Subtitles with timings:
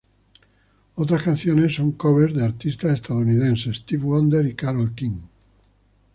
[0.95, 5.19] Otras canciones son covers de artistas estadounidenses, Stevie Wonder y Carole King.